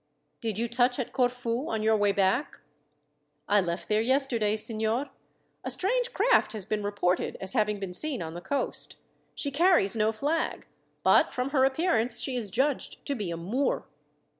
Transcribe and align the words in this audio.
"Did 0.39 0.57
you 0.57 0.67
touch 0.67 0.97
at 0.97 1.13
Corfu 1.13 1.69
on 1.69 1.83
your 1.83 1.95
way 1.95 2.11
back?" 2.11 2.59
"I 3.47 3.61
left 3.61 3.87
there 3.87 4.01
yesterday, 4.01 4.57
signor. 4.57 5.11
A 5.63 5.69
strange 5.69 6.11
craft 6.11 6.53
has 6.53 6.65
been 6.65 6.81
reported 6.81 7.37
as 7.39 7.53
having 7.53 7.79
been 7.79 7.93
seen 7.93 8.19
on 8.19 8.33
the 8.33 8.41
coast. 8.41 8.97
She 9.35 9.51
carries 9.51 9.95
no 9.95 10.11
flag, 10.11 10.65
but 11.03 11.29
from 11.31 11.51
her 11.51 11.65
appearance 11.65 12.19
she 12.19 12.35
is 12.35 12.49
judged 12.49 13.05
to 13.05 13.13
be 13.13 13.29
a 13.29 13.37
Moor." 13.37 13.85